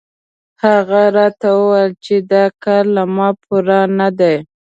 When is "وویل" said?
1.59-1.91